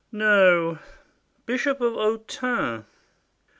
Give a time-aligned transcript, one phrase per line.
[0.11, 0.79] No!
[1.45, 2.85] Bishop of Autun.